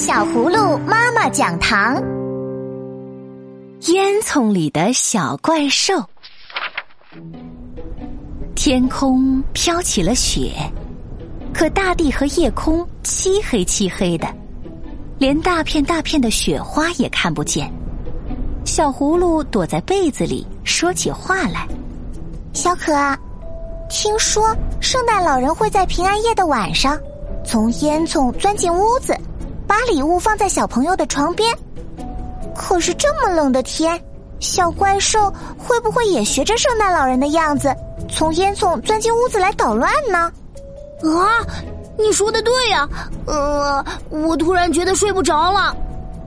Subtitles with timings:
[0.00, 1.96] 小葫芦妈妈讲堂：
[3.88, 5.92] 烟囱里的小怪兽。
[8.54, 10.52] 天空飘起了雪，
[11.52, 14.28] 可大地和夜空漆黑漆黑的，
[15.18, 17.68] 连大片大片的雪花也看不见。
[18.64, 21.66] 小葫芦躲在被子里，说起话来
[22.54, 22.92] ：“小可，
[23.90, 26.96] 听说圣诞老人会在平安夜的晚上，
[27.44, 29.12] 从烟囱钻进屋子。”
[29.68, 31.54] 把礼物放在小朋友的床边，
[32.56, 34.02] 可是这么冷的天，
[34.40, 37.72] 小怪兽会不会也学着圣诞老人的样子，
[38.10, 40.32] 从烟囱钻进屋子来捣乱呢？
[41.04, 41.44] 啊，
[41.98, 42.88] 你说的对呀，
[43.26, 45.76] 呃，我突然觉得睡不着了。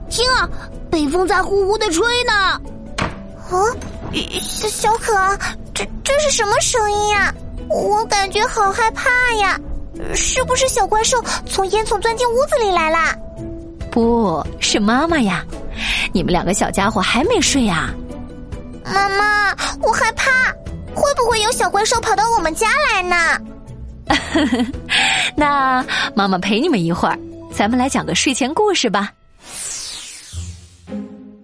[0.08, 0.48] 听啊，
[0.90, 2.32] 北风在呼呼的吹呢。
[3.50, 3.58] 啊，
[4.40, 5.12] 小小可，
[5.74, 7.34] 这这是什么声音呀？
[7.68, 9.58] 我感觉好害怕呀！
[10.14, 13.16] 是不是小怪兽从烟囱钻进屋子里来啦？
[13.90, 15.44] 不是妈妈呀，
[16.12, 17.90] 你们两个小家伙还没睡呀？
[18.84, 20.30] 妈妈，我害怕，
[20.94, 23.38] 会不会有小怪兽跑到我们家来呢？
[25.36, 27.18] 那妈妈陪你们一会儿，
[27.52, 29.12] 咱们来讲个睡前故事吧。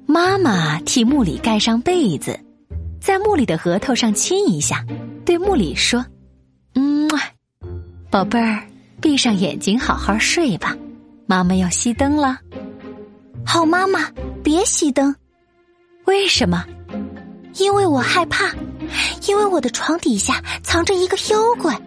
[0.06, 2.38] 妈妈替木里盖上被子，
[3.00, 4.84] 在木里的额头上亲一下，
[5.24, 6.17] 对木里说：“嗯，
[8.10, 8.62] 宝贝儿，
[9.00, 10.76] 闭上眼睛，好好睡吧。”
[11.26, 12.38] 妈妈要熄灯了，
[13.44, 14.10] 好妈妈，
[14.42, 15.14] 别熄灯。
[16.06, 16.64] 为什么？
[17.56, 18.50] 因为我害怕，
[19.26, 21.78] 因为我的床底下藏着一个妖怪。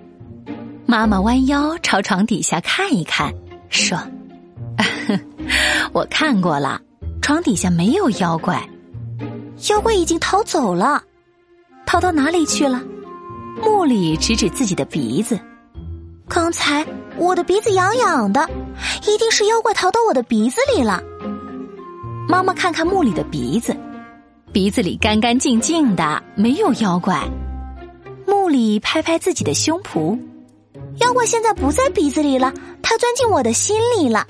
[0.86, 3.34] 妈妈弯腰朝床底下看一看，
[3.70, 3.98] 说
[5.92, 6.80] ：“我看过了，
[7.22, 8.62] 床底下没有妖怪，
[9.70, 11.02] 妖怪已经逃走了，
[11.86, 12.80] 逃到哪里去了？”
[13.64, 15.40] 木里指指自己的鼻子，
[16.34, 16.86] 刚才
[17.18, 18.50] 我的鼻子痒痒的。
[19.06, 21.04] 一定是妖怪逃到我的鼻子里了。
[22.30, 23.76] 妈妈看看木里的鼻子，
[24.54, 27.22] 鼻子里干干净净的，没有妖怪。
[28.26, 30.18] 木里拍拍自己的胸脯，
[31.02, 34.26] 妖怪现在不在鼻子里了，它钻进我的心里了。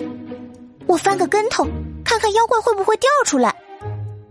[0.88, 1.68] 我翻个跟头，
[2.04, 3.54] 看看妖怪会不会掉出来。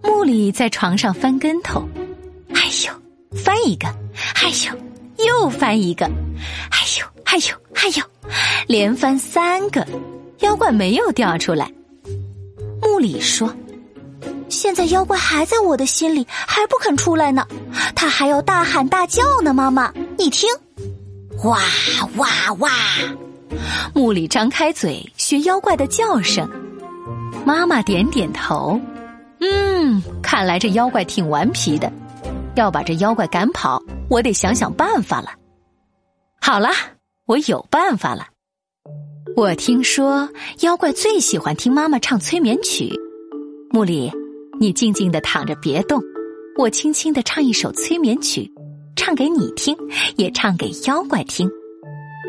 [0.02, 1.88] 木里在床上翻跟头，
[2.52, 3.86] 哎呦，翻一个，
[4.42, 8.04] 哎呦，又翻一个，哎呦，哎呦，哎呦，
[8.66, 9.86] 连翻三个。
[10.40, 11.70] 妖怪没有掉出来，
[12.80, 13.54] 木里说
[14.48, 17.46] ：“现在妖怪还在我的心里，还不肯出来呢。
[17.94, 20.48] 他还要大喊大叫呢。”妈妈，你听，
[21.44, 21.58] 哇
[22.16, 22.70] 哇哇！
[23.94, 26.48] 木里张开嘴学妖怪的叫声。
[27.44, 28.80] 妈妈点点头，
[29.40, 31.92] 嗯，看来这妖怪挺顽皮的。
[32.56, 35.30] 要把这妖怪赶跑，我得想想办法了。
[36.40, 36.70] 好了，
[37.30, 38.26] 我有办法了。
[39.36, 40.28] 我听说
[40.62, 42.92] 妖怪最喜欢听妈妈唱催眠曲。
[43.70, 44.10] 木里，
[44.58, 46.02] 你静静的躺着别动，
[46.58, 48.50] 我轻轻的唱一首催眠曲，
[48.96, 49.76] 唱给你听，
[50.16, 51.48] 也唱给妖怪听。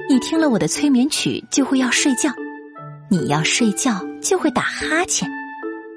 [0.07, 2.29] 你听了我的催眠曲，就会要睡觉。
[3.09, 5.27] 你要睡觉就会打哈欠，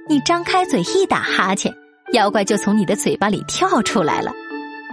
[0.09, 1.71] 你张开嘴一打哈欠，
[2.15, 4.33] 妖怪就从你的嘴巴里跳出来了，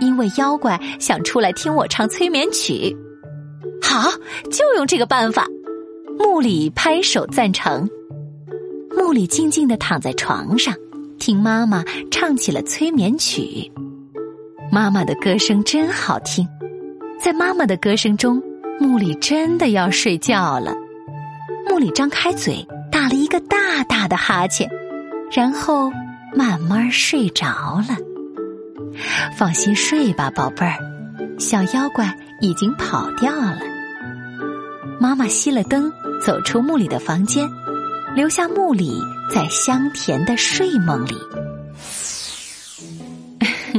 [0.01, 2.93] 因为妖怪想出来听我唱催眠曲。
[3.91, 4.09] 好，
[4.49, 5.45] 就用这个办法。
[6.17, 7.89] 木里拍手赞成。
[8.95, 10.73] 木里静静的躺在床上，
[11.19, 13.69] 听妈妈唱起了催眠曲。
[14.71, 16.47] 妈妈的歌声真好听，
[17.19, 18.41] 在妈妈的歌声中，
[18.79, 20.73] 木里真的要睡觉了。
[21.69, 24.69] 木里张开嘴，打了一个大大的哈欠，
[25.33, 25.91] 然后
[26.33, 27.45] 慢慢睡着
[27.89, 27.97] 了。
[29.35, 30.77] 放心睡吧，宝贝儿，
[31.37, 33.70] 小妖怪已经跑掉了。
[35.01, 35.91] 妈妈熄了灯。
[36.23, 37.49] 走出木里的房间，
[38.15, 39.01] 留下木里
[39.33, 41.17] 在香甜的睡梦里。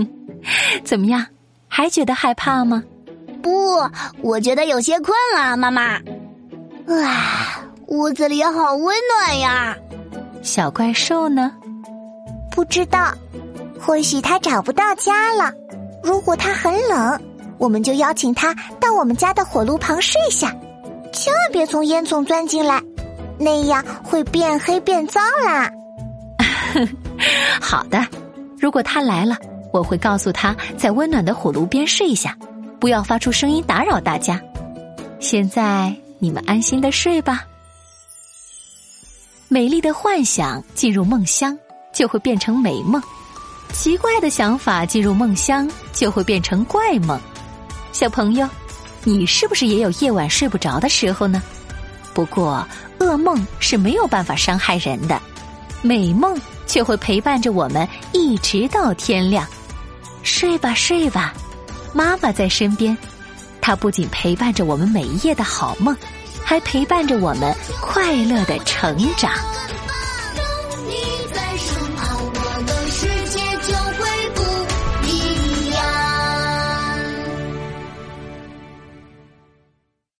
[0.82, 1.24] 怎么样？
[1.68, 2.82] 还觉得害怕吗？
[3.40, 3.78] 不，
[4.20, 6.00] 我觉得有些困了，妈妈。
[6.88, 9.76] 啊，屋子里好温暖呀。
[10.42, 11.52] 小怪兽呢？
[12.50, 13.14] 不知道，
[13.80, 15.52] 或许它找不到家了。
[16.02, 17.20] 如果它很冷，
[17.56, 20.52] 我们就邀请它到我们家的火炉旁睡下。
[21.12, 22.82] 千万别从烟囱钻进来，
[23.38, 25.70] 那样会变黑变脏啦。
[27.60, 28.04] 好的，
[28.58, 29.36] 如果他来了，
[29.72, 32.36] 我会告诉他在温暖的火炉边睡下，
[32.80, 34.40] 不要发出声音打扰大家。
[35.20, 37.44] 现在你们安心的睡吧。
[39.48, 41.56] 美丽的幻想进入梦乡
[41.92, 43.02] 就会变成美梦，
[43.72, 47.20] 奇怪的想法进入梦乡就会变成怪梦。
[47.92, 48.48] 小朋友。
[49.04, 51.42] 你是不是也有夜晚睡不着的时候呢？
[52.14, 52.66] 不过，
[52.98, 55.20] 噩梦是没有办法伤害人的，
[55.80, 59.46] 美梦却会陪伴着我们一直到天亮。
[60.22, 61.34] 睡吧，睡吧，
[61.92, 62.96] 妈妈在身边，
[63.60, 65.96] 她不仅陪伴着我们每一夜的好梦，
[66.44, 69.32] 还陪伴着我们快乐的成长。